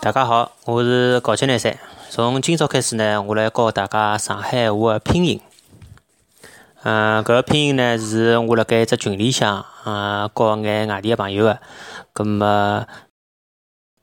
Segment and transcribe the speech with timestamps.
[0.00, 1.78] 大家好，我是高七廿三。
[2.10, 5.40] 从今朝开始呢，我来教大家上海话的拼音。
[6.82, 11.60] 嗯，搿个拼音呢，是我辣盖一只群里向，嗯，教眼外地的朋友的。
[12.12, 12.86] 葛末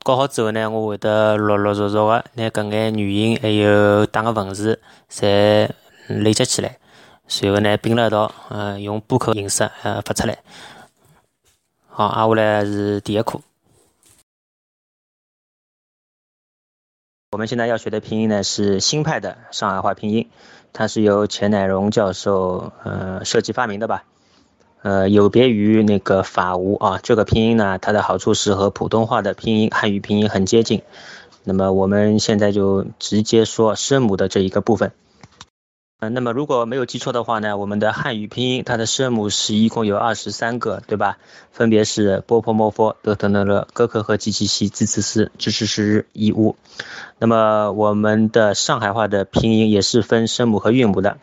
[0.02, 4.80] 教好之后呢，我会得陆陆续续的拿搿眼语音还有打个文字，
[5.12, 5.68] 侪
[6.08, 6.78] 累积起来，
[7.28, 10.38] 随后呢并辣一道，嗯，用播客形式呃发出来。
[11.88, 13.38] 好，挨下来是第一课。
[17.32, 20.28] 我们现在要学的拼音呢是新派的上海话拼音，
[20.72, 24.02] 它是由钱乃荣教授呃设计发明的吧？
[24.82, 30.82] 呃，有别于那个法无啊，这个拼音呢，它的好处是和普通话的拼音、汉语拼音很接近。
[31.44, 34.90] 那么我们现在就直接说声母的这一个部分。
[36.02, 41.18] 嗯，那么如果没有记错的话呢，我们的汉语拼音它的声母是一共有二十三个，对吧？
[41.52, 46.56] 分别是波、破、莫、佛、德、特、能、乐、哥、克、和、吉、奇、西、兹、兹、斯、支、持、时、日、一、乌。
[47.18, 51.18] 那么我们的上海话的拼音也是分声母和韵母的。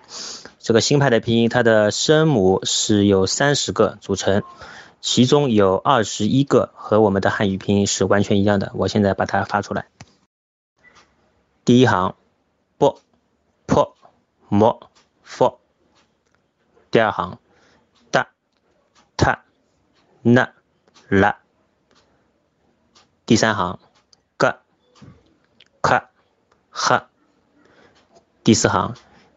[0.60, 4.44] 这个新派的拼音，它的声母是由三十个组成，
[5.02, 8.72] 其中有二十一个和我们的汉语拼音是完全一样的。
[8.76, 9.88] 我现在把它发出来。
[11.66, 12.14] 第一行，
[12.78, 13.02] 波、
[13.66, 13.96] 破。
[14.50, 14.90] 莫、
[15.24, 15.60] 佛，
[16.90, 17.40] 第二行，
[18.12, 18.30] 哒、
[19.18, 19.44] 他、
[20.22, 20.54] 那、
[21.10, 21.40] 啦，
[23.26, 23.80] 第三行，
[24.38, 24.62] 个、
[25.82, 26.10] 克、
[26.70, 27.10] 哈，
[28.44, 28.96] 第四行，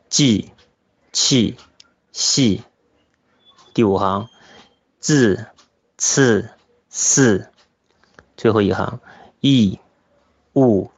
[0.09, 0.53] 记、
[1.13, 1.57] 气、
[2.13, 2.63] 系，
[3.75, 4.29] 第五行，
[5.01, 5.47] 字、
[5.97, 6.51] 次、
[6.89, 7.53] 四，
[8.37, 9.01] 最后一行，
[9.41, 9.81] 义、
[10.55, 10.93] 物。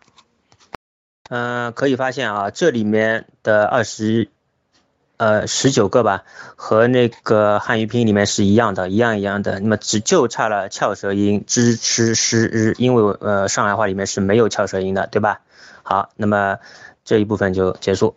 [1.34, 4.28] 嗯，可以发现啊，这里面的二十，
[5.16, 6.24] 呃，十九个吧，
[6.56, 9.58] 和那个汉语拼音里面是一样的，一样一样的。
[9.58, 15.40] 那么只就差了翘舌音 zh、ch、sh、r，因为呃上海话里面是没有翘舌音的，对吧？
[15.82, 16.58] 好，那么
[17.02, 18.14] 这一部分就结束。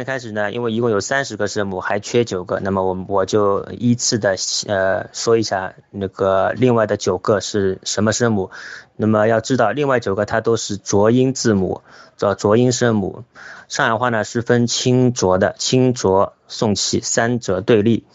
[0.00, 4.34] 最开始呢，因为一共有三十个声母，还缺九个，那么我我就依次的
[4.66, 8.50] 呃说一下那个另外的九个是什么声母。
[8.96, 11.82] 那么要知道，另外九个它都是浊音字母，
[12.16, 13.24] 叫浊音声母。
[13.68, 18.06] 上海话呢是分清浊的，清浊、送气三者对立。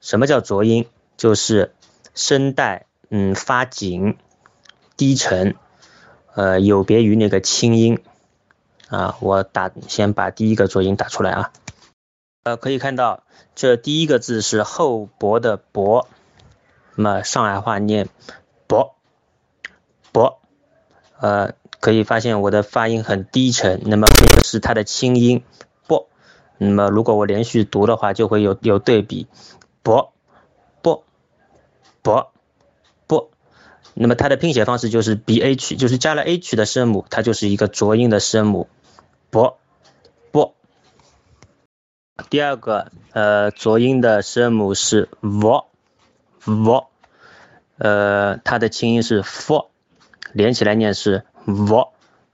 [0.00, 0.86] 什么叫浊音？
[1.16, 1.72] 就是
[2.14, 4.16] 声带嗯发紧、
[4.96, 5.56] 低沉，
[6.36, 7.98] 呃有别于那个清音。
[8.88, 11.52] 啊，我打先把第一个浊音打出来啊。
[12.44, 13.24] 呃，可以看到
[13.54, 16.06] 这第一个字是厚薄的薄，
[16.94, 18.08] 那么上海话念
[18.68, 18.94] 薄
[20.12, 20.38] 薄，
[21.18, 25.42] 呃，可以发现我的发音很低沉，那么这个是它的清音
[25.88, 26.08] 薄。
[26.58, 29.26] 那么如果我连续读的话，就会有有对比
[29.82, 30.12] 薄
[30.80, 31.04] 薄
[32.02, 32.35] 薄薄。
[33.98, 38.68] 那么它的拼写方式就是 b h，就是加了 h 的声母，它就是一个浊音的声母。
[39.30, 39.54] 不
[40.30, 40.54] 不，
[42.28, 45.64] 第二个呃浊音的声母是 v
[46.44, 46.86] v，
[47.78, 49.70] 呃它的清音是 f，
[50.32, 51.88] 连起来念是 v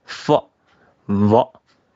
[0.05, 0.49] f
[1.05, 1.47] v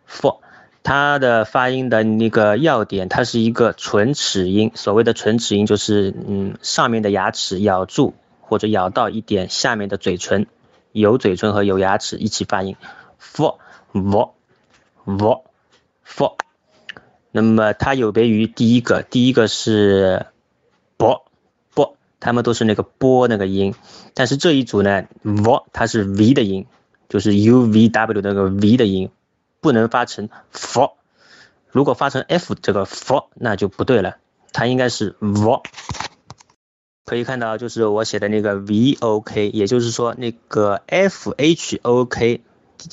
[0.06, 0.40] f，
[0.82, 8.14] 它的发音的那个要点，它是一个唇齿音，所谓的唇齿音就是嗯上面的牙齿咬住
[8.48, 10.48] 或者咬到一点下面的嘴唇，
[10.92, 12.76] 有嘴唇和有牙齿一起发音
[13.18, 13.60] f
[13.92, 14.30] v。
[15.10, 15.42] v
[16.04, 16.38] f，
[17.32, 20.26] 那么它有别于第一个，第一个是
[20.98, 21.22] b
[21.74, 23.74] b，它们都是那个波那个音，
[24.14, 26.66] 但是这一组呢，v 它是 v 的音，
[27.08, 29.12] 就是 u v w 那个 v 的音，
[29.62, 30.98] 不能发成 f，
[31.72, 34.18] 如果发成 f 这个 f 那就不对了，
[34.52, 35.62] 它应该是 v。
[37.08, 42.42] 可以看到就是我写的那个 v o k，也就是说那个 f h o k。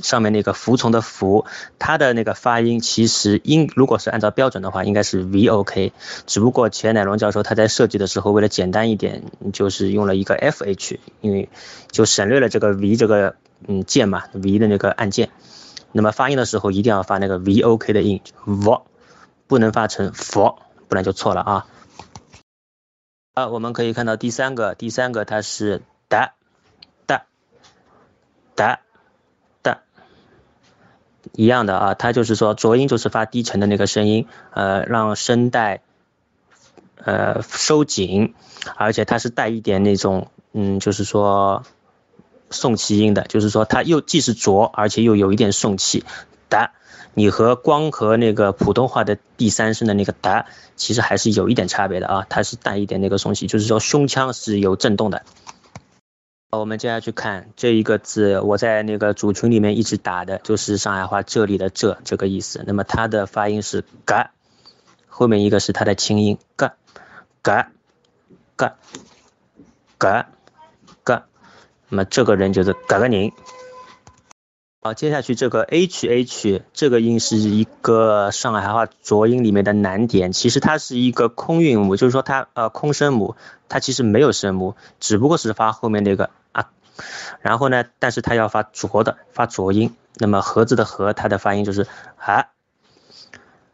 [0.03, 1.45] 上面那个服从的服，
[1.79, 5.93] 它的那个发音其实应如果是按照标准的话，应该是 v o k，
[6.27, 11.50] 只不过钱乃龙教授他在设计的时候为了简单一点，就是用了一个 f h，因为
[11.91, 13.37] 就省略了这个 v 这个
[13.69, 15.29] 嗯键嘛，v 的那个按键。
[15.93, 18.81] 那么发音的时候一定要发那个 v o k 的音，v，
[19.47, 20.56] 不能发成 f，
[20.88, 21.67] 不然就错了啊。
[23.35, 26.35] 啊，我们可以看到第三个，第三个它是哒
[27.05, 27.27] 哒
[28.55, 28.81] 哒
[29.61, 29.83] 哒。
[31.33, 35.83] 一样的啊，它就是说浊音就是发低沉的那个声音，呃，让声带
[36.97, 38.35] 呃收紧，
[38.77, 41.65] 而且它是带一点那种嗯，就是说
[42.51, 46.05] 送气音的，就是说它又既是浊，而且又有一点送气。
[46.55, 46.71] 哒，
[47.15, 50.47] 你和光和那个普通话的第三声的那个哒，
[50.77, 55.25] 其实还是有一点差别的啊，它是带一点那个送气，就是说胸腔是有震动的。
[56.53, 62.62] 我们接下去看这一个字，我在那个主群里面一直打的就是上海话这里的这这个意思。
[62.69, 64.31] 那么它的发音是嘎，
[65.09, 66.77] 后面一个是它的清音嘎
[67.43, 67.73] 嘎
[68.55, 68.77] 嘎
[69.99, 70.29] 嘎
[71.03, 71.27] 嘎，
[71.89, 73.33] 那么这个人就是嘎个宁。
[74.87, 80.35] 好，接下去这个 h h 这个音是一个上海话浊音里面的难点。
[80.35, 83.35] 其实它是一个空韵母，就是说它呃空声母，
[83.71, 86.69] 它其实没有声母，只不过是发后面那个啊。
[87.41, 89.97] 然后呢，但是它要发浊的，发浊音。
[90.17, 91.87] 那么盒子的盒，它的发音就是
[92.19, 92.49] 啊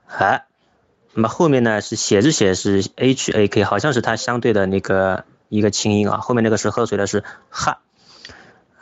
[0.06, 0.42] 啊。
[1.12, 6.18] 那么后面呢是写着写是 h a k，好像是它相对的那个一个清音啊。
[6.18, 7.80] 后面那个是喝水的是哈。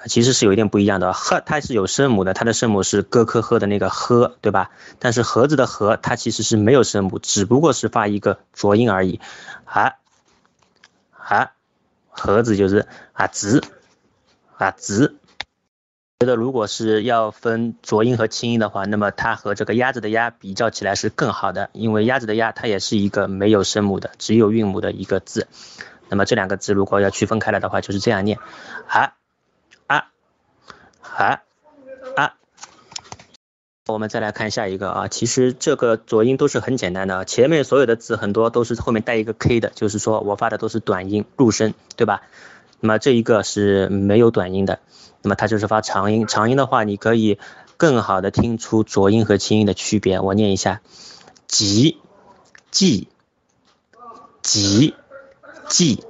[0.06, 4.70] 其实是有一点不一样的，呵它是有声母的，它的声母是咯科呵的那个呵，对吧？
[5.00, 9.20] 但是盒子的盒它其实是没有声母，只不过是发一个浊音而已。
[9.64, 9.94] 啊
[11.12, 11.50] 啊，
[12.10, 13.62] 盒子就是啊子
[14.56, 15.16] 啊子。
[16.20, 25.48] 觉得如果是要分浊音和清音的话，那么它和这个鸭子的鸭比较起来是更好的，因为鸭子的鸭它也是一个没有声母的，只有韵母的一个字。
[26.08, 28.38] 那么这两个字如果要区分开来的话，就是这样念
[28.86, 29.14] 啊。
[31.18, 31.42] 啊
[32.14, 32.34] 啊！
[33.88, 42.22] 我们再来看下一个啊，其实这个浊音都是很简单的，前面所有的字很多都是后面带一个 k 的，就是说我发的都是短音入声，对吧？
[42.78, 44.78] 那么这一个是没有短音的，
[45.22, 46.28] 那么它就是发长音。
[46.28, 47.40] 长音的话，你可以
[47.76, 50.20] 更好的听出浊音和清音的区别。
[50.20, 50.80] 我念一下：
[51.48, 51.98] 急、
[52.70, 53.08] 记、
[54.40, 54.94] 急、
[55.68, 56.04] 记。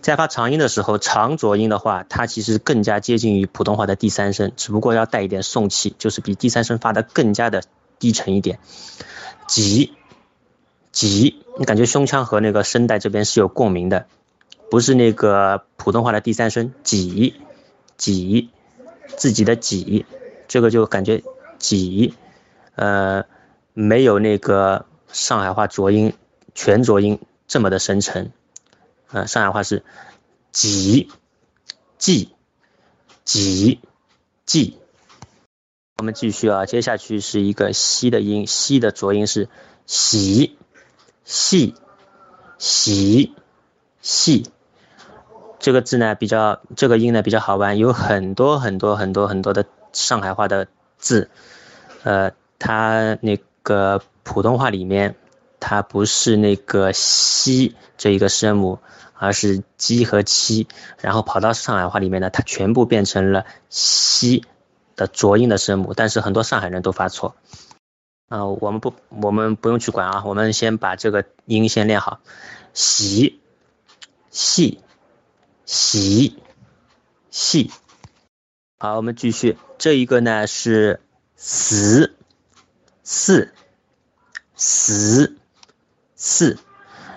[0.00, 7.62] 在发长音的时候，长浊音的话，它其实更加接近于普通话的第三声，只不过要带一点送气，就是比第三声发的更加的
[7.98, 8.58] 低沉一点。
[9.46, 9.92] 急，
[10.90, 14.06] 急，你感觉胸腔和那个声带这边是有共鸣的，
[14.70, 16.72] 不是那个普通话的第三声。
[16.82, 17.34] 挤，
[17.98, 18.48] 挤，
[19.16, 20.06] 自己的挤，
[20.48, 21.22] 这个就感觉
[21.58, 22.14] 挤，
[22.74, 23.24] 呃，
[23.74, 26.14] 没有那个上海话浊音
[26.54, 28.32] 全浊音这么的深沉。
[29.12, 29.82] 呃，上海话是
[30.52, 31.10] 挤
[31.98, 32.32] 记
[33.24, 33.80] 挤
[34.46, 34.78] 记。
[35.98, 39.48] 我们继续啊，接下去是一个西的音，西的浊音是
[39.84, 40.56] 洗
[41.24, 41.74] 细
[42.56, 43.34] 洗
[44.00, 44.50] 细。
[45.58, 51.28] 这个字呢比较，这个音呢比较好玩，有很多很多很多很多的上海话的字，
[52.02, 55.16] 呃，它那个普通话里面
[55.60, 58.80] 它不是那个西这一个声母。
[59.22, 60.66] 而是鸡和七，
[60.98, 64.46] 然后跑到上海话里面呢，它全部变成了西
[64.96, 67.36] 的浊音的声母，但是很多上海人都发错。
[68.30, 72.20] 啊，我们不，我们不用去管啊，我们先把这个音先练好。
[72.72, 73.42] 洗，
[74.30, 74.80] 细，
[75.66, 76.38] 洗，
[77.30, 77.70] 细。
[78.78, 81.02] 好，我们继续，这一个呢是
[81.36, 82.14] 死，
[83.02, 83.52] 四，
[84.56, 85.36] 死，
[86.20, 86.58] 四。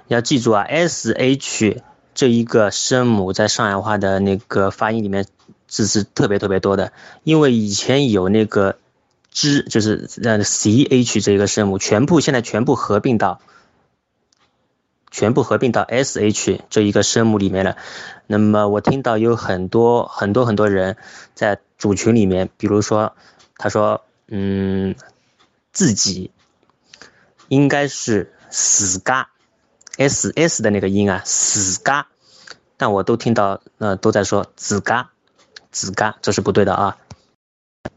[0.07, 1.83] 要记住啊，s h。
[2.15, 5.25] 这一个声母在上海话的那个发音里面
[5.67, 8.77] 字是特别特别多的，因为以前有那个
[9.31, 13.41] 之，就是呃 c h 这一个声母，全部现在全部合并到，
[15.09, 17.77] 全部合并到 s h 这一个声母里面了。
[18.27, 20.97] 那么我听到有很多很多很多人
[21.33, 23.15] 在主群里面，比如说
[23.57, 24.93] 他说，嗯，
[25.71, 26.29] 自己
[27.47, 29.31] 应该是死嘎。
[29.97, 32.07] s s 的那个音啊，死嘎，
[32.77, 35.11] 但我都听到，呃，都在说子嘎，
[35.71, 36.97] 子嘎，这是不对的啊。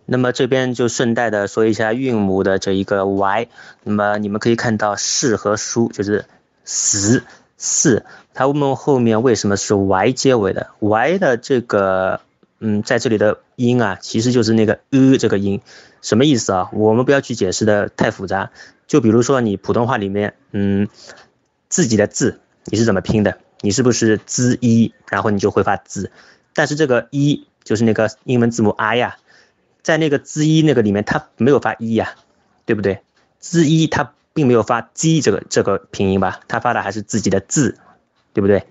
[0.05, 3.49] 那么这边就顺带的说一下韵母的这一个 y，
[3.83, 6.27] 那么你们可以看到是和书就是
[6.65, 7.25] 死
[7.57, 12.21] 四，它们后面为什么是 y 结尾的？y 的这个，
[12.59, 15.61] 嗯，在这里的音啊，其实就是那个呃这个音，
[16.03, 16.71] 什么意思啊？
[16.73, 18.51] 我们不要去解释的太复杂，
[18.87, 20.89] 就比如说你普通话里面，嗯。
[21.69, 23.39] 自己的字你是怎么拼的？
[23.61, 26.13] 你是不是 z 一，然后你就会发 z，
[26.55, 29.17] 但是这个一就是那个英文字母 i 呀，
[29.83, 32.15] 在那个 z 一那个里面它没有发一呀，
[32.67, 33.01] 对不对
[33.41, 36.39] ？z 一它并没有发 z 这个这个拼音吧？
[36.47, 37.77] 它发的还是自己的字，
[38.33, 38.65] 对不对？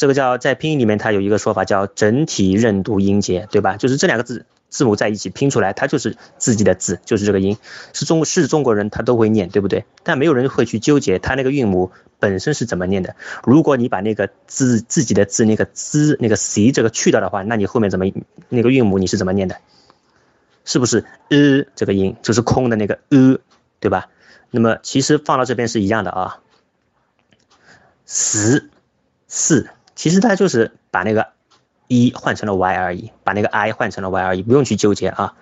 [0.00, 3.76] 这个叫在拼音里面它有一个说法叫整体认读音节，对吧？
[3.76, 4.46] 就是这两个字。
[4.70, 7.58] 字母在一起拼出来，它就是自己的字，就是这个音，
[7.92, 9.84] 是中是中国人他都会念，对不对？
[10.02, 13.14] 但没有人会去纠结它那个韵母本身是怎么念的。
[13.44, 18.06] 如果你把那个字自己的字那个滋那个 c 这个去掉的话，那你后面怎么
[18.48, 19.56] 那个韵母你是怎么念的？
[20.64, 23.38] 是不是 e 这个音就是空的那个 e，
[23.80, 24.08] 对吧？
[24.50, 26.38] 那么其实放到这边是一样的啊，
[28.06, 28.70] 十
[29.26, 29.68] 四，
[30.00, 31.26] 其实它就是把那个
[31.86, 35.34] e 换成了 y 而已，把那个 i 换成了 y 而已，不用去纠结啊。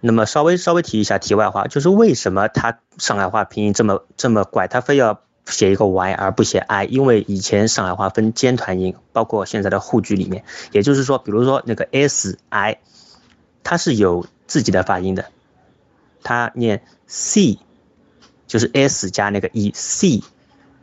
[0.00, 6.84] 那么稍微稍微提一下题外话，就是为什么它上海话拼音这么这么怪，它非要写一个 y 而不写 i？
[6.84, 12.78] 因为以前上海话分尖团音，包括现在的沪剧里面，也就是说，比如说那个 s i，
[13.64, 15.24] 它是有自己的发音的，
[16.22, 17.58] 它念 c，
[18.46, 20.22] 就是 s 加那个 e c。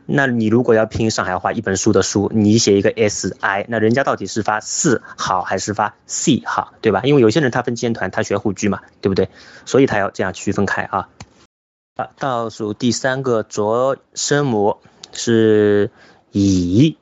[0.06, 7.02] 那你如果要拼上海话一本书的书，你写一个 s i，那人家到底是发四好还是发 c 好，对吧？
[7.04, 9.28] 因为有些人他分尖团，他学沪剧嘛，对不对？
[9.64, 11.08] 所以他要这样区分开啊。
[11.96, 14.78] 啊，倒数第三个浊声母
[15.12, 15.90] 是
[16.30, 16.96] 以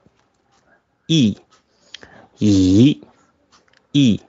[1.07, 1.37] ，e
[2.39, 3.01] e
[3.93, 4.21] e，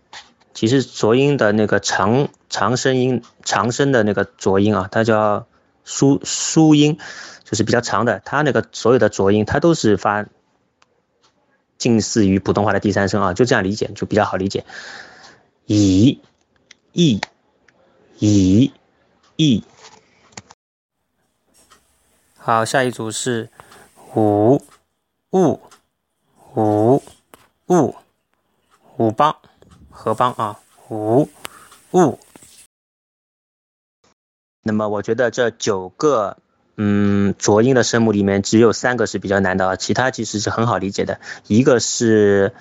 [0.53, 5.47] 其实浊音的那个长长声音长声的那个浊音啊，它叫
[5.83, 6.99] 书书音。
[7.43, 10.25] 就是比较长的，它那个所有的浊音，它都是发
[11.77, 14.63] 近似于普通话的第三声啊，就这样理解就比较好理解。
[15.65, 16.21] 以、
[16.93, 17.19] 意、
[18.19, 18.71] 以、
[19.35, 19.65] 意。
[22.37, 23.49] 好，下一组是
[24.15, 24.63] 五、
[25.31, 25.59] 物、
[26.55, 27.03] 五、
[27.67, 27.95] 物、
[28.95, 29.35] 五邦、
[29.89, 30.57] 合邦啊，
[30.89, 31.27] 五、
[31.91, 32.17] 物。
[34.63, 36.37] 那么我觉得这九个。
[36.77, 41.19] 嗯，浊音的声母里面只有三个是比较难的啊，其他其实是很好理解的。
[41.45, 42.53] 一个是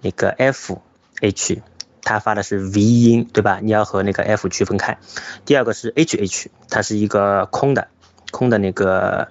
[0.00, 0.80] 那个 f
[1.20, 1.62] h，
[2.02, 3.60] 它发的是 v 音，对吧？
[3.62, 4.98] 你要和那个 f 区分开。
[5.44, 7.86] 第二个是 h h，它是一个空的，
[8.32, 9.28] 空的那个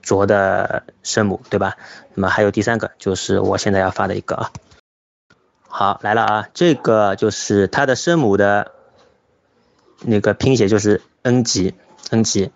[0.00, 1.76] 浊的声母，对吧？
[2.14, 4.50] 那么还有第三个就是我现在要发的一个啊。
[5.68, 8.72] 好，来了啊，这个就是它的声母的
[10.02, 11.74] 那个拼写就是 n 级
[12.10, 12.50] ，n 级。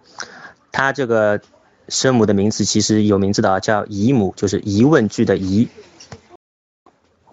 [0.72, 1.40] 它这个
[1.88, 5.68] 声母的名字其实有名字的啊，叫疑母，就是疑问句的疑。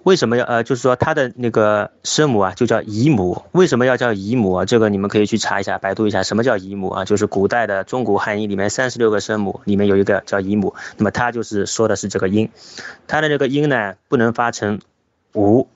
[0.03, 3.43] 为什么要呃，就是说它的那个声母啊，就叫疑母。
[3.51, 4.65] 为什么要叫疑母啊？
[4.65, 7.05] 这个你们可以去查一下，百度一下什么叫疑母啊？
[7.05, 12.49] 就是古代的中古汉音里面三十六个声母里面有一个叫疑母，那么它就是说的是这个音。
[13.07, 14.81] 它的这个音呢，不能发成
[15.35, 15.67] 五，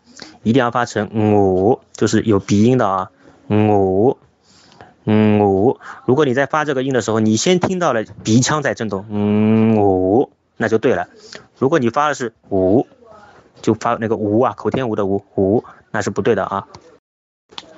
[0.42, 3.12] 一定要发成五，就是有鼻音的啊，
[3.50, 4.18] 五。
[5.06, 11.08] 嗯五，如果你在发这个音的时候，你先听到了鼻腔在震动，嗯五，那就对了。
[11.58, 12.88] 如果你发的是五，
[13.62, 16.68] 就发那个无啊，口天吴的吴五，那是不对的啊。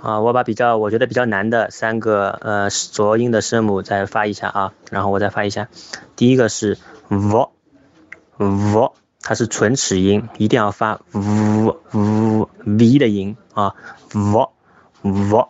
[0.01, 5.67] 啊，我把比较我觉得比较难的三个呃浊音的声母再发一下啊，然后我再发一下。
[6.15, 6.77] 第一个是
[7.09, 8.91] v，v，
[9.21, 13.75] 它是唇齿音，一定要发 v v v 的音啊
[14.13, 15.47] ，v，v。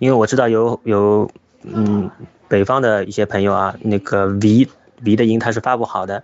[0.00, 1.30] 因为我知道有有
[1.62, 2.10] 嗯
[2.48, 4.66] 北方的一些朋友啊，那个 v
[5.04, 6.22] v 的音他是发不好的，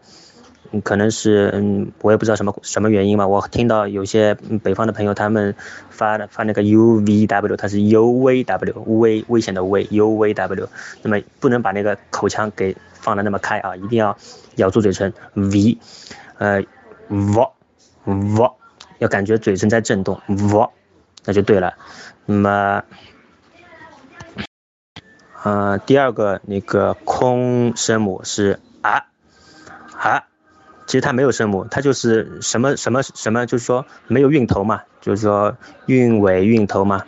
[0.83, 3.27] 可能是嗯我也不知道什么什么原因嘛。
[3.27, 5.55] 我听到有些北方的朋友他们
[5.91, 10.69] 发的发那个 u v w，它是 u v w 危危险的危 u v w，
[11.03, 14.17] 那么不能把那个口腔给放的那么开啊，一定要
[14.55, 15.77] 咬住嘴唇 v，
[16.39, 16.63] 呃
[17.09, 17.47] v
[18.05, 18.51] v
[19.01, 20.71] 要感觉嘴唇在震动 v，
[21.27, 21.75] 那就对了，
[22.25, 22.83] 那么。
[25.49, 29.07] 嗯，第二个那个空声母是啊
[29.97, 30.25] 啊，
[30.89, 37.05] 其实它没有声母，它就是什么什么什么，就是说没有韵头嘛，就是说韵尾韵头嘛，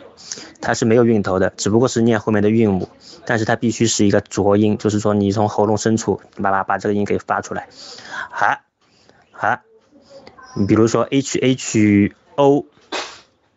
[0.61, 2.87] 它是没有韵头的，只不过是念后面的韵母，
[3.25, 7.67] 但是它必须是一个浊音，就是说你从喉咙深处把把把这个音给发出来，
[8.31, 8.61] 啊
[9.33, 9.63] 啊，
[10.55, 12.65] 你比如说 h h o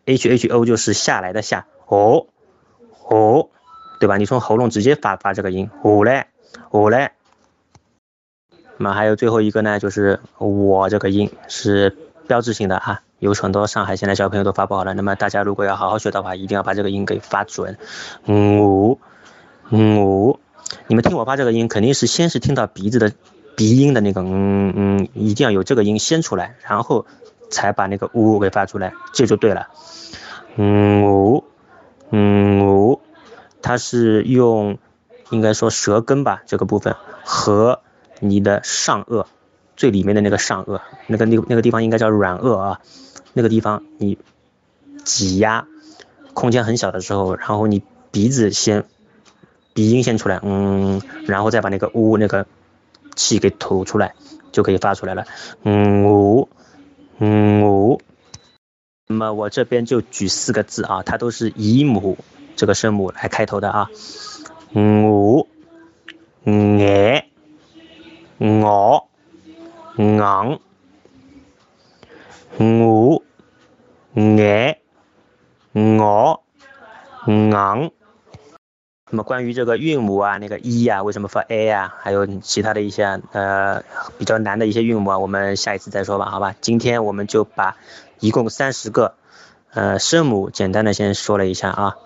[0.05, 2.27] h h o 就是下来的下，哦
[3.07, 3.47] 哦。
[3.99, 4.17] 对吧？
[4.17, 6.27] 你从喉咙直接发发这个音，我嘞，
[6.71, 7.11] 我嘞。
[8.77, 11.95] 那么还有最后一个呢，就是我这个音是
[12.27, 14.93] 标志性的啊，有很多上海现在小朋友都发不好了。
[14.93, 17.77] 那么大家如果要好好学的话，一定要把这个音给发准。
[18.25, 18.97] 我，
[19.69, 20.39] 我，
[20.87, 23.13] 你们听我发这个音，肯定是先是听到鼻子的
[23.55, 27.05] 鼻音的那个嗯嗯，一定要有这个音先出来，然后
[27.49, 29.69] 才把那个呜给发出来，这就对了。
[30.55, 31.43] 嗯，我，
[32.09, 32.99] 嗯，我。
[33.63, 34.77] 它是用，
[35.31, 37.81] 应该说舌根吧，这个部分和
[38.19, 39.25] 你的上颚
[39.75, 42.81] 最里面的那个上颚，那个那个那个地方应该叫软腭啊，
[43.33, 44.19] 那个地方你
[45.03, 45.65] 挤压，
[46.33, 48.85] 空间很小的时候，然后你鼻子先
[49.73, 52.45] 鼻音先出来，嗯，然后再把那个呜那个
[53.15, 54.13] 气给吐出来，
[54.51, 55.25] 就可以发出来了，
[55.63, 56.49] 嗯呜，
[57.17, 58.01] 嗯呜。
[59.07, 62.17] 那么我这边就举四个字啊，它都是以母。
[62.55, 63.89] 这个声母来开头的啊，
[64.73, 65.47] 我、
[66.45, 67.27] 爱、
[68.37, 69.07] 我、
[69.97, 70.59] 昂、
[72.57, 73.23] 我、
[74.15, 74.77] 爱、
[75.73, 76.43] 我、
[77.25, 77.91] 昂。
[79.09, 81.93] 那么关于这个韵母啊，那个一呀，为什么发 a 呀？
[81.99, 83.83] 还有其他的一些呃
[84.17, 86.55] 比较难的一些韵母啊，我们下一次再说吧，好吧？
[86.61, 87.77] 今天我们就把
[88.19, 89.13] 一共三十个
[89.71, 91.97] 呃声母简单的先说了一下啊。